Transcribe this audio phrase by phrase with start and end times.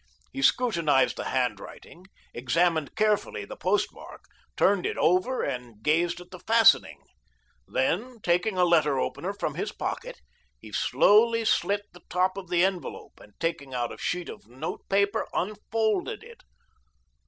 [0.33, 4.23] He scrutinised the handwriting, examined carefully the postmark,
[4.57, 7.03] turned it over and gazed at the fastening.
[7.67, 10.19] Then taking a letter opener from his pocket,
[10.59, 15.27] he slowly slit the top of the envelope, and taking out a sheet of notepaper
[15.35, 16.41] unfolded it.